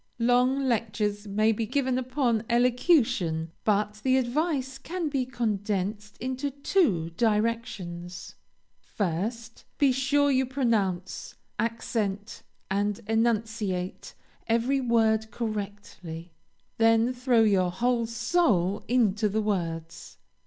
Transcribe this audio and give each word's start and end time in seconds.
Long 0.17 0.63
lectures 0.65 1.27
may 1.27 1.51
be 1.51 1.67
given 1.67 1.99
upon 1.99 2.43
elocution, 2.49 3.51
but 3.63 4.01
the 4.03 4.17
advice 4.17 4.79
can 4.79 5.09
be 5.09 5.27
condensed 5.27 6.17
into 6.17 6.49
two 6.49 7.11
directions. 7.11 8.33
First, 8.79 9.63
be 9.77 9.91
sure 9.91 10.31
you 10.31 10.47
pronounce, 10.47 11.35
accent, 11.59 12.41
and 12.71 12.99
enunciate 13.05 14.15
every 14.47 14.81
word 14.81 15.29
correctly; 15.29 16.33
then, 16.79 17.13
throw 17.13 17.43
your 17.43 17.69
whole 17.69 18.07
soul 18.07 18.83
into 18.87 19.29
the 19.29 19.43
words. 19.43 20.17